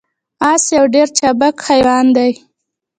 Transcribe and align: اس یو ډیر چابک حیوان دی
اس 0.51 0.63
یو 0.75 0.85
ډیر 0.93 1.07
چابک 1.17 1.55
حیوان 1.67 2.05
دی 2.15 2.31